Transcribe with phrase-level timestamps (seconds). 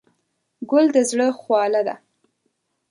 [0.69, 1.95] ګل د زړه خواله ده.